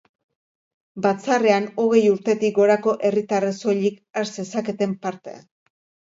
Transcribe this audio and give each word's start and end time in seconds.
Batzarrean, 1.05 1.65
hogei 1.83 1.99
urtetik 2.11 2.55
gorako 2.61 2.93
herritarrek 3.09 3.57
soilik 3.67 3.99
har 4.21 4.31
zezaketen 4.39 4.97
parte. 5.05 5.35